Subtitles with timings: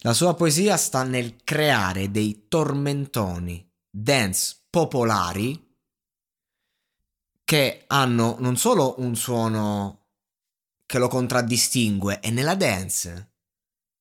[0.00, 5.70] La sua poesia sta nel creare dei tormentoni dance popolari
[7.44, 10.06] che hanno non solo un suono
[10.86, 13.32] che lo contraddistingue, e nella dance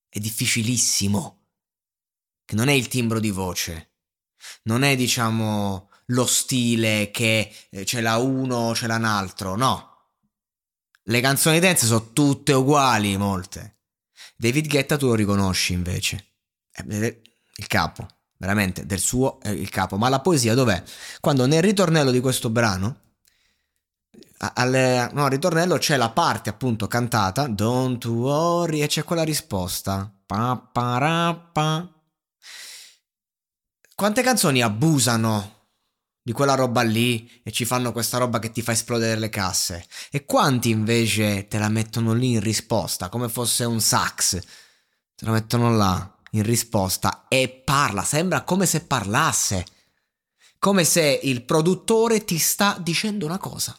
[0.10, 1.48] è difficilissimo,
[2.44, 3.94] che non è il timbro di voce,
[4.64, 10.10] non è diciamo lo stile che eh, ce l'ha uno, ce l'ha un altro, no.
[11.04, 13.81] Le canzoni dance sono tutte uguali, molte.
[14.42, 16.26] David Guetta tu lo riconosci invece.
[16.72, 19.98] È il capo, veramente, del suo è il capo.
[19.98, 20.82] Ma la poesia dov'è?
[21.20, 23.02] Quando nel ritornello di questo brano,
[24.40, 30.12] al, no, ritornello c'è la parte appunto cantata, Don't worry, e c'è quella risposta.
[30.26, 31.88] Pa, pa, pa.
[33.94, 35.61] Quante canzoni abusano
[36.24, 39.86] di quella roba lì e ci fanno questa roba che ti fa esplodere le casse.
[40.12, 44.40] E quanti invece te la mettono lì in risposta, come fosse un sax.
[45.16, 49.66] Te la mettono là in risposta e parla, sembra come se parlasse.
[50.60, 53.76] Come se il produttore ti sta dicendo una cosa.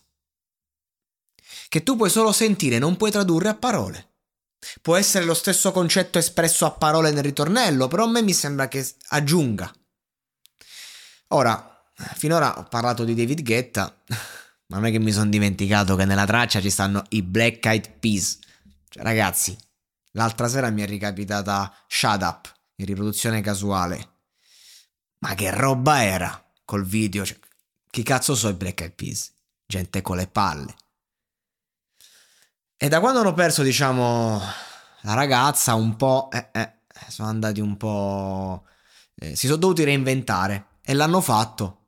[1.68, 4.10] Che tu puoi solo sentire, non puoi tradurre a parole.
[4.80, 8.68] Può essere lo stesso concetto espresso a parole nel ritornello, però a me mi sembra
[8.68, 9.72] che aggiunga.
[11.28, 11.71] Ora,
[12.14, 13.94] finora ho parlato di David Guetta,
[14.66, 17.90] ma non è che mi sono dimenticato che nella traccia ci stanno i Black Eyed
[17.98, 18.38] Peas.
[18.88, 19.56] Cioè, ragazzi,
[20.12, 24.10] l'altra sera mi è ricapitata Shut Up in riproduzione casuale.
[25.18, 27.24] Ma che roba era col video?
[27.24, 27.38] Cioè,
[27.90, 29.32] chi cazzo so i Black Eyed Peas?
[29.66, 30.74] Gente con le palle.
[32.76, 34.40] E da quando hanno perso, diciamo,
[35.02, 36.28] la ragazza, un po'...
[36.32, 36.72] Eh, eh,
[37.08, 38.64] sono andati un po'...
[39.14, 41.81] Eh, si sono dovuti reinventare e l'hanno fatto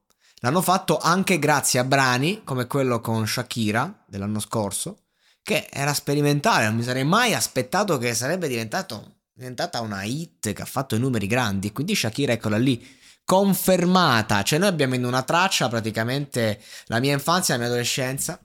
[0.45, 5.05] L'hanno fatto anche grazie a brani come quello con Shakira dell'anno scorso,
[5.43, 10.61] che era sperimentale, non mi sarei mai aspettato che sarebbe diventato, diventata una hit che
[10.61, 11.73] ha fatto i numeri grandi.
[11.73, 12.87] Quindi Shakira, eccola lì,
[13.25, 14.43] confermata.
[14.43, 18.39] Cioè noi abbiamo in una traccia praticamente la mia infanzia la mia adolescenza,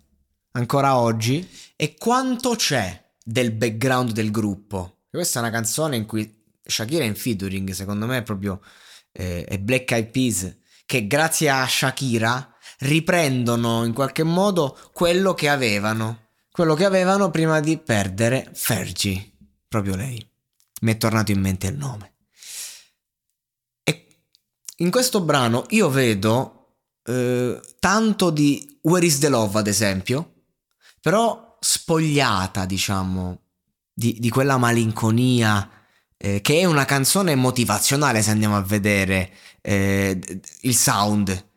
[0.51, 1.45] ancora oggi,
[1.75, 4.99] e quanto c'è del background del gruppo.
[5.09, 8.61] Questa è una canzone in cui Shakira è in featuring, secondo me è proprio
[9.11, 10.57] eh, è Black Eyed Peas
[10.89, 17.59] che grazie a Shakira riprendono in qualche modo quello che avevano, quello che avevano prima
[17.59, 19.33] di perdere Fergie,
[19.67, 20.27] proprio lei.
[20.81, 22.15] Mi è tornato in mente il nome.
[23.83, 24.07] E
[24.77, 30.45] in questo brano io vedo eh, tanto di Where is the Love, ad esempio,
[30.99, 33.41] però spogliata, diciamo,
[33.93, 35.69] di, di quella malinconia
[36.21, 39.31] eh, che è una canzone motivazionale se andiamo a vedere
[39.61, 40.19] eh,
[40.61, 41.47] il sound.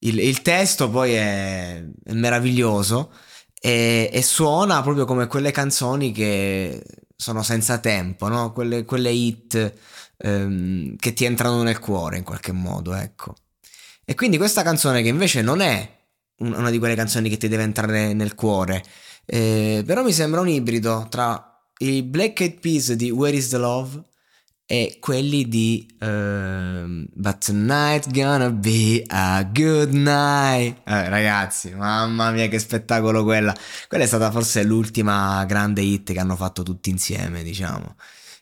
[0.00, 3.12] Il, il, testo poi è, è meraviglioso
[3.58, 6.82] e, e, suona proprio come quelle canzoni che
[7.16, 8.52] sono senza tempo, no?
[8.52, 9.74] quelle, quelle hit
[10.18, 13.34] ehm, che ti entrano nel cuore in qualche modo, ecco.
[14.04, 15.90] E quindi questa canzone che invece non è
[16.40, 18.84] una di quelle canzoni che ti deve entrare nel cuore,
[19.24, 21.53] eh, però mi sembra un ibrido tra
[21.84, 24.02] i Black Eyed Peas di Where is the Love
[24.66, 30.80] e quelli di uh, But tonight gonna be a good night.
[30.84, 33.54] Eh, ragazzi mamma mia che spettacolo quella.
[33.88, 37.96] Quella è stata forse l'ultima grande hit che hanno fatto tutti insieme diciamo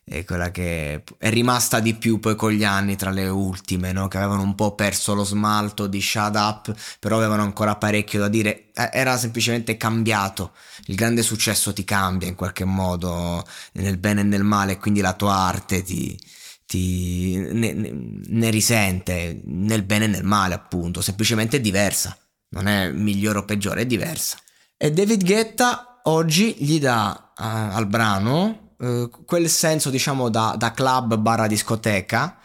[0.04, 4.08] è quella che è rimasta di più poi con gli anni tra le ultime, no?
[4.08, 8.28] che avevano un po' perso lo smalto di Shut Up, però avevano ancora parecchio da
[8.28, 10.52] dire, eh, era semplicemente cambiato,
[10.86, 13.44] il grande successo ti cambia in qualche modo,
[13.74, 16.18] nel bene e nel male, quindi la tua arte ti,
[16.66, 22.16] ti ne, ne, risente, nel bene e nel male appunto, semplicemente è diversa,
[22.50, 24.36] non è migliore o peggiore, è diversa.
[24.76, 27.42] E David Guetta oggi gli dà uh,
[27.76, 32.38] al brano eh, quel senso diciamo da, da club barra discoteca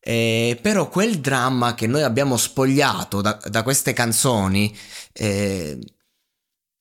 [0.00, 4.76] eh, però quel dramma che noi abbiamo spogliato da, da queste canzoni
[5.12, 5.78] eh,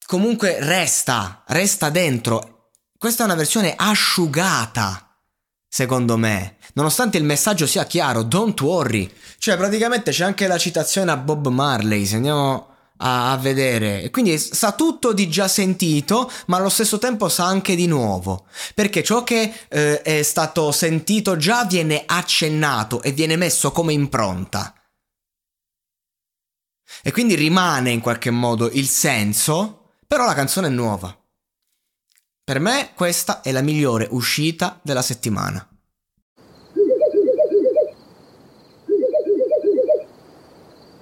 [0.06, 2.69] comunque resta, resta dentro.
[2.98, 5.19] Questa è una versione asciugata,
[5.68, 9.12] secondo me, nonostante il messaggio sia chiaro, don't worry.
[9.38, 14.09] Cioè praticamente c'è anche la citazione a Bob Marley, se andiamo a, a vedere.
[14.09, 18.47] Quindi sa tutto di già sentito, ma allo stesso tempo sa anche di nuovo.
[18.74, 24.74] Perché ciò che eh, è stato sentito già viene accennato e viene messo come impronta.
[27.01, 31.15] E quindi rimane in qualche modo il senso, però la canzone è nuova.
[32.44, 35.68] Per me questa è la migliore uscita della settimana.